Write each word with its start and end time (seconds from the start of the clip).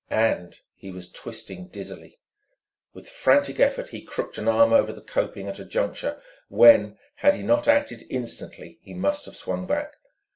And 0.09 0.59
he 0.73 0.89
was 0.89 1.11
twisting 1.11 1.67
dizzily.... 1.67 2.17
With 2.91 3.07
frantic 3.07 3.59
effort 3.59 3.89
he 3.89 4.01
crooked 4.01 4.39
an 4.39 4.47
arm 4.47 4.73
over 4.73 4.91
the 4.91 5.03
coping 5.03 5.47
at 5.47 5.59
a 5.59 5.63
juncture 5.63 6.19
when, 6.49 6.97
had 7.17 7.35
he 7.35 7.43
not 7.43 7.67
acted 7.67 8.07
instantly, 8.09 8.79
he 8.81 8.95
must 8.95 9.25
have 9.25 9.35
swung 9.35 9.67
back. 9.67 9.97